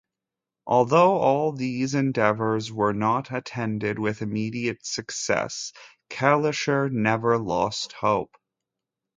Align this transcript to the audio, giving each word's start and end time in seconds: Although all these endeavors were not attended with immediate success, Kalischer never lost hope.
Although 0.65 1.17
all 1.19 1.51
these 1.51 1.93
endeavors 1.93 2.71
were 2.71 2.91
not 2.91 3.31
attended 3.31 3.99
with 3.99 4.23
immediate 4.23 4.83
success, 4.83 5.73
Kalischer 6.09 6.89
never 6.91 7.37
lost 7.37 7.93
hope. 7.93 8.35